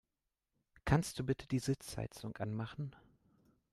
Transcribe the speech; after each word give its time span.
Kannst 0.83 1.19
du 1.19 1.23
bitte 1.23 1.47
die 1.47 1.59
Sitzheizung 1.59 2.35
anmachen? 2.37 2.95